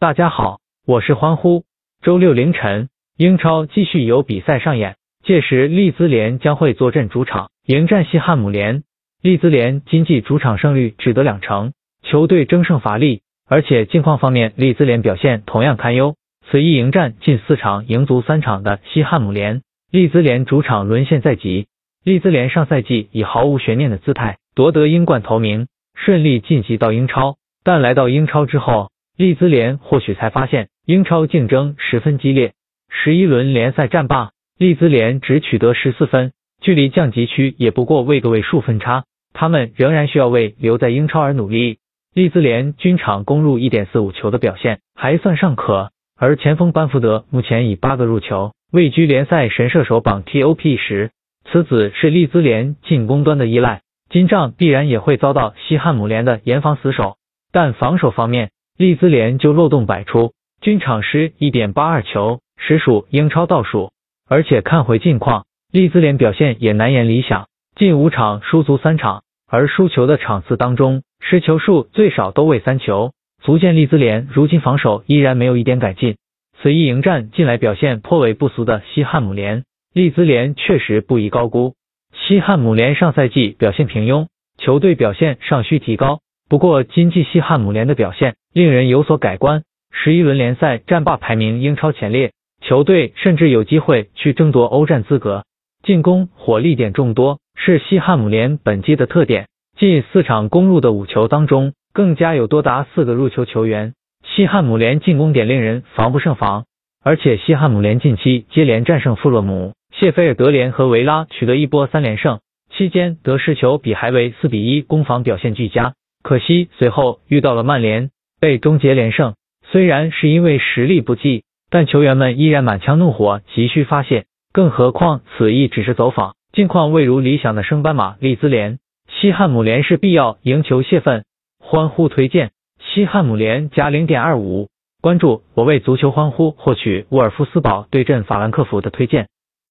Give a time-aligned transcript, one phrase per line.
[0.00, 1.64] 大家好，我是欢呼。
[2.02, 8.82] 周六凌晨，英超继续有比赛上演，届时利兹联将会坐镇主场迎战西汉姆联。
[9.20, 16.14] 利兹联今季主场胜率只得两成，球队争胜乏力，而且近况方面，利兹联表现同样堪忧。
[16.50, 19.60] 此役迎战近四场赢足三场的西汉姆联，
[19.90, 21.66] 利兹联主场沦陷在即。
[22.02, 27.36] 利兹联上赛季以毫无悬念的姿态夺得英冠头名，顺利晋级到英超。
[27.62, 28.89] 但来到英超之后，
[29.20, 32.54] 利兹联或许才发现英超竞争十分激烈。
[32.88, 39.04] 十一轮联赛战罢，利兹联只取得十四分，距离降级区也不过位个位数分差。
[39.34, 41.80] 他们仍然需要为留在英超而努力。
[42.14, 51.10] 利兹联均场攻入一点四五球的表现还算尚可，而前锋班福德目前以八个入球位居联赛神射手榜 TOP 十。
[51.52, 57.16] 此子是利兹联进攻端的依赖，金帐必然也会遭到西汉姆联的严防死守。
[57.52, 58.50] 但防守方面，
[58.80, 63.90] 利兹联就漏洞百出，均场失一点八二球，实属英超倒数。
[64.26, 76.16] 而且看回近况，利兹联表现也难言理想，近五场输足三场，而输球的场次当中，失球数最少都为三球，足见利兹联如今防守依然没有一点改进。
[76.62, 79.64] 此役迎战近来表现颇为不俗的西汉姆联。
[79.92, 81.74] 利兹联确实不宜高估。
[82.14, 86.20] 西汉姆联上赛季表现平庸，球队表现尚需提高。
[86.48, 89.62] 不过，今季西汉姆联的表现令人有所改观。
[89.92, 95.44] 十一轮联赛战罢，排名英超前列，球队甚至有机会去争夺欧战资格。
[95.82, 99.46] 进攻火力点众多，是西汉姆联本季的特点。
[99.78, 103.94] 近四场攻入的五球当中，更加有多达四个入球球员。
[104.24, 106.64] 西汉姆联进攻点令人防不胜防，
[107.02, 109.72] 而且西汉姆联近期接连战胜富勒姆。
[109.94, 112.40] 谢菲尔德联和维拉取得一波三连胜，
[112.76, 115.94] 期间得失球比还为四比一，攻防表现俱佳。
[116.22, 119.34] 可惜随后遇到了曼联，被终结连胜。
[119.70, 124.24] 虽然是因为实力不济，但球员们依然满腔怒火，急需发泄。
[124.52, 131.24] 更何况此役只是走访，近况未如理想的升班马利兹联，西汉姆联是必要赢球泄愤。
[131.60, 132.50] 欢呼推荐
[132.80, 134.68] 西汉姆联加零点二五，
[135.00, 139.28] 关注我为足球欢呼获取沃尔夫斯堡对阵法兰克福的推荐。